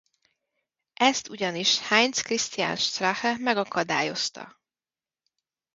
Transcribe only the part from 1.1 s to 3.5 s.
ugyanis Heinz-Christian Strache